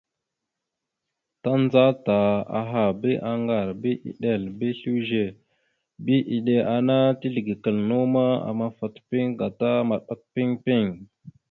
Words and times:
Tandzata 1.43 2.19
aha 2.59 2.83
bi 3.01 3.11
aŋgar 3.31 3.67
bi 3.81 3.91
eɗel 4.09 4.43
bi 4.57 4.67
slʉze 4.79 5.23
bi 6.05 6.15
iɗeŋa 6.35 6.63
ana 6.75 6.97
teslekal 7.19 7.77
naw 7.89 8.03
ma, 8.13 8.25
amafat 8.49 8.95
piŋ 9.09 9.25
gata 9.39 9.69
maɗak 9.89 10.21
piŋ 10.33 10.49
piŋ. 10.63 10.83